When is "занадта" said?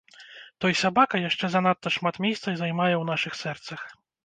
1.57-1.93